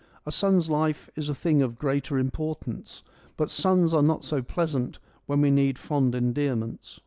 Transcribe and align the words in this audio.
A 0.25 0.31
son's 0.31 0.67
life 0.67 1.11
is 1.15 1.29
a 1.29 1.35
thing 1.35 1.61
of 1.61 1.77
greater 1.77 2.17
importance, 2.17 3.03
but 3.37 3.51
sons 3.51 3.93
are 3.93 4.01
not 4.01 4.23
so 4.23 4.41
pleasant 4.41 4.97
when 5.27 5.41
we 5.41 5.51
need 5.51 5.77
fond 5.77 6.15
endearments.' 6.15 6.99